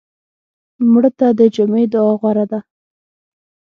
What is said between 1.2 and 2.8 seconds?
د جمعې دعا غوره ده